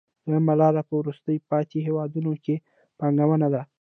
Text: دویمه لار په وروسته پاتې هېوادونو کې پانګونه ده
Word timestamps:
دویمه 0.25 0.53
لار 0.59 0.75
په 0.89 0.93
وروسته 1.01 1.29
پاتې 1.49 1.77
هېوادونو 1.87 2.31
کې 2.43 2.55
پانګونه 2.99 3.47
ده 3.53 3.61